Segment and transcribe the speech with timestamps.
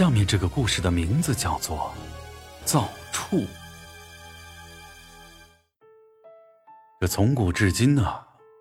[0.00, 1.92] 下面这个故事的名字叫做
[2.64, 3.36] 《造处》。
[6.98, 8.10] 这从古至今呢，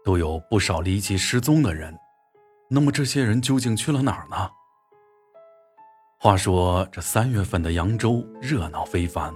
[0.03, 1.97] 都有不少离奇失踪的人。
[2.69, 4.49] 那么这些人究竟去了哪儿呢？
[6.19, 9.33] 话说这三月份的扬州热闹非凡，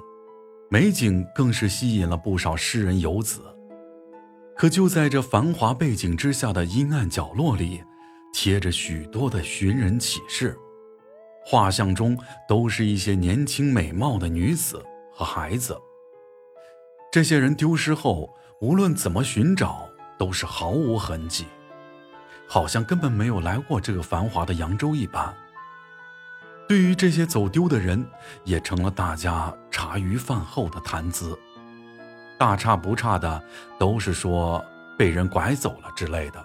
[0.70, 3.42] 美景更是吸引了不少诗人游子。
[4.58, 7.82] 可就在这繁华背景之下的阴暗角落里，
[8.34, 10.60] 贴着许多的寻人启事。
[11.46, 15.78] 画像中都是一些年轻美貌的女子和孩子。
[17.12, 19.88] 这些人丢失后，无论怎么寻找，
[20.18, 21.46] 都是毫无痕迹，
[22.48, 25.36] 好像根本没有来过这个繁华的扬州一般。
[26.68, 28.04] 对于这些走丢的人，
[28.46, 31.38] 也成了大家茶余饭后的谈资。
[32.40, 33.44] 大差不差的
[33.78, 34.64] 都是说
[34.98, 36.44] 被人拐走了之类的。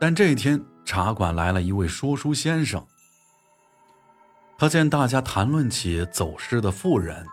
[0.00, 2.86] 但这天，茶馆来了一位说书先生。
[4.60, 7.26] 他见大家谈论起走失的妇人，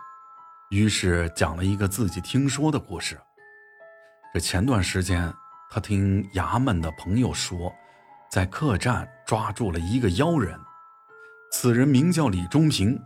[0.70, 3.20] 于是讲了一个自己听说的故事。
[4.32, 5.30] 这前段时间，
[5.68, 7.70] 他听衙门的朋友说，
[8.30, 10.58] 在客栈抓住了一个妖人。
[11.52, 12.98] 此人名叫李忠平，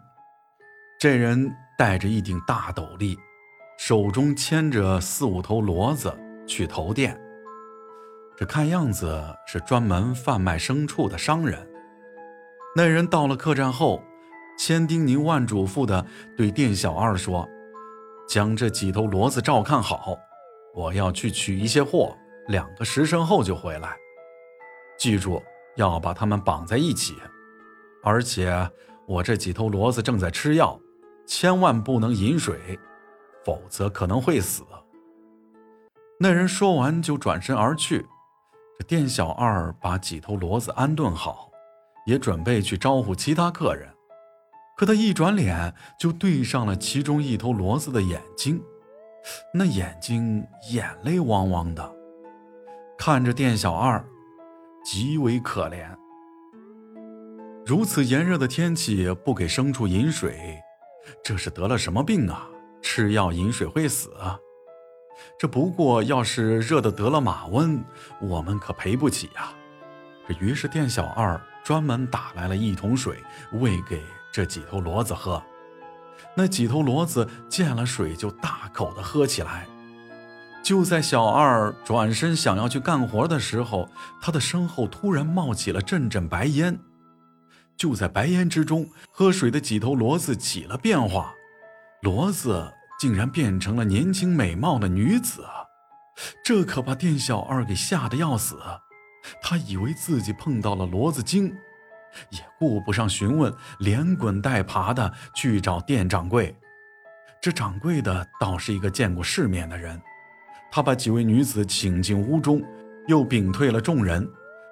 [1.01, 3.19] 这人戴着一顶大斗笠，
[3.77, 7.21] 手中牵着四五头骡子去投店。
[8.37, 11.69] 这看样子是专门贩卖牲畜的商人。
[12.77, 14.01] 那人到了客栈后。
[14.59, 16.05] 千叮咛万嘱咐的
[16.37, 17.49] 对店小二说
[18.29, 20.17] ：“将这几头骡子照看好，
[20.75, 22.17] 我要去取一些货，
[22.49, 23.97] 两个时辰后就回来。
[24.99, 25.43] 记住，
[25.77, 27.17] 要把它们绑在一起，
[28.05, 28.71] 而且
[29.07, 30.79] 我这几头骡子正在吃药，
[31.27, 32.79] 千万不能饮水，
[33.45, 34.63] 否则可能会死。”
[36.21, 38.07] 那人说完就转身而去。
[38.79, 41.51] 这店小二把几头骡子安顿好，
[42.07, 43.89] 也准备去招呼其他客人。
[44.77, 48.61] 可他一转脸，就对上了其中一头骡子的眼睛，
[49.55, 51.95] 那眼睛眼泪汪汪的，
[52.99, 54.05] 看着店小二，
[54.85, 55.87] 极为可怜。
[57.65, 60.59] 如此炎热的天气，不给牲畜饮水，
[61.23, 62.49] 这是得了什么病啊？
[62.81, 64.13] 吃药饮水会死？
[65.39, 67.81] 这不过要是热的得了马瘟，
[68.21, 69.53] 我们可赔不起呀。
[70.27, 73.17] 这于是店小二专门打来了一桶水，
[73.53, 74.03] 喂给。
[74.33, 75.43] 这几头骡子喝，
[76.35, 79.69] 那几头骡子见了水就大口的喝起来。
[80.63, 83.89] 就在小二转身想要去干活的时候，
[84.23, 86.79] 他的身后突然冒起了阵阵白烟。
[87.77, 91.35] 就在白烟之中，喝水的几头骡子起了变化，
[92.03, 95.45] 骡子竟然变成了年轻美貌的女子。
[96.45, 98.57] 这可把店小二给吓得要死，
[99.43, 101.55] 他以为自己碰到了骡子精。
[102.31, 106.55] 也顾不上询问，连滚带爬的去找店掌柜。
[107.41, 110.01] 这掌柜的倒是一个见过世面的人，
[110.71, 112.63] 他把几位女子请进屋中，
[113.09, 114.29] 又屏退了众人，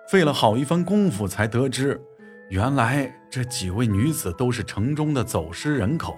[0.09, 2.01] 费了好一番功夫才得知，
[2.49, 6.17] 原来这几位女子都是城中的走失人口，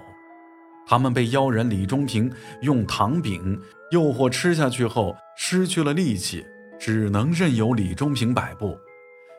[0.87, 3.59] 他们被妖人李忠平用糖饼
[3.91, 6.45] 诱惑吃下去后，失去了力气，
[6.79, 8.79] 只能任由李忠平摆布，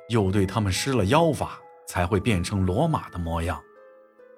[0.10, 1.60] 又对他们施了妖法。
[1.88, 3.62] 才会变成骡马的模样，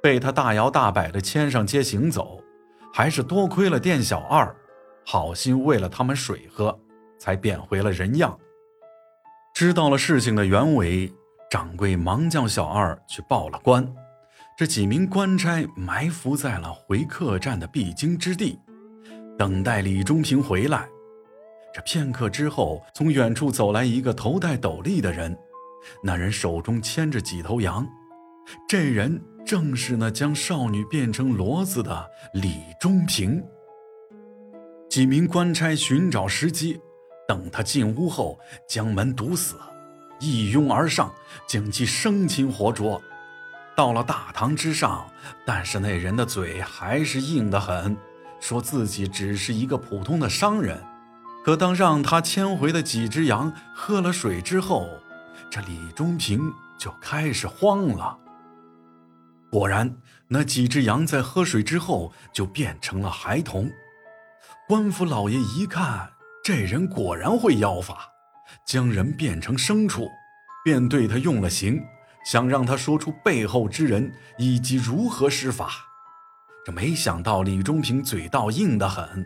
[0.01, 2.41] 被他大摇大摆地牵上街行走，
[2.93, 4.55] 还是多亏了店小二，
[5.05, 6.77] 好心喂了他们水喝，
[7.19, 8.37] 才变回了人样。
[9.53, 11.11] 知道了事情的原委，
[11.49, 13.87] 掌柜忙叫小二去报了官。
[14.57, 18.59] 这几名官差埋伏在了回客栈的必经之地，
[19.37, 20.87] 等待李忠平回来。
[21.73, 25.37] 这片刻之后，从远处走来一个头戴斗笠的人。
[26.03, 27.87] 那人手中牵着几头羊，
[28.67, 33.43] 这人正是那将少女变成骡子的李忠平。
[34.89, 36.79] 几名官差寻找时机，
[37.27, 39.55] 等他进屋后，将门堵死，
[40.19, 41.13] 一拥而上，
[41.47, 43.01] 将其生擒活捉。
[43.75, 45.05] 到了大堂之上，
[45.45, 47.97] 但是那人的嘴还是硬得很，
[48.39, 50.81] 说自己只是一个普通的商人。
[51.43, 54.87] 可当让他牵回的几只羊喝了水之后，
[55.49, 58.17] 这李忠平就开始慌了。
[59.51, 59.97] 果然，
[60.27, 63.71] 那几只羊在喝水之后就变成了孩童。
[64.67, 66.09] 官府老爷一看，
[66.43, 68.09] 这人果然会妖法，
[68.65, 70.09] 将人变成牲畜，
[70.63, 71.81] 便对他用了刑，
[72.25, 75.69] 想让他说出背后之人以及如何施法。
[76.65, 79.25] 这没想到李忠平嘴倒硬得很，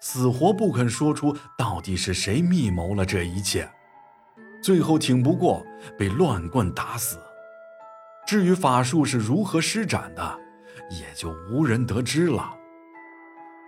[0.00, 3.70] 死活不肯说出到底是谁密谋了这一切。
[4.62, 5.66] 最后挺不过，
[5.98, 7.18] 被乱棍打死。
[8.26, 10.40] 至于法术是如何施展的，
[10.90, 12.56] 也就无人得知了。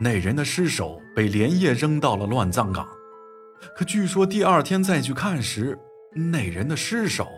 [0.00, 2.88] 那人的尸首被连夜扔到了乱葬岗，
[3.76, 5.78] 可据说第二天再去看时，
[6.12, 7.28] 那人的尸首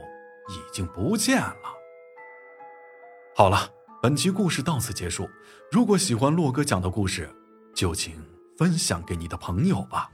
[0.49, 1.56] 已经不见了。
[3.35, 3.59] 好了，
[4.02, 5.29] 本期故事到此结束。
[5.70, 7.29] 如果喜欢洛哥讲的故事，
[7.75, 8.14] 就请
[8.59, 10.11] 分享给你的朋友吧。